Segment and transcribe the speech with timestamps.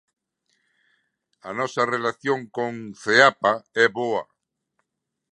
[1.47, 3.53] A nosa relación con Ceapa
[3.83, 4.23] é boa.